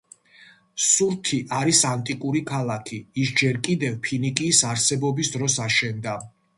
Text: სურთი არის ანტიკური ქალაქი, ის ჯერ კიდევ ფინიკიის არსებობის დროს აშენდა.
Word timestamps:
სურთი 0.85 1.39
არის 1.57 1.83
ანტიკური 1.91 2.43
ქალაქი, 2.53 2.99
ის 3.27 3.37
ჯერ 3.43 3.63
კიდევ 3.71 4.03
ფინიკიის 4.09 4.67
არსებობის 4.75 5.35
დროს 5.39 5.65
აშენდა. 5.71 6.23